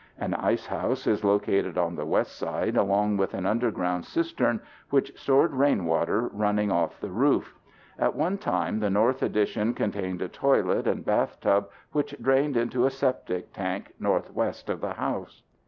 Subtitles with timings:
[0.17, 5.15] An ice house is located on the west side along with an underground cistern which
[5.15, 7.53] stored rain water running off the roof.
[7.99, 12.89] At one time the north addition contained a toilet and bathtub which drained into a
[12.89, 15.43] septic tank northwest of the house.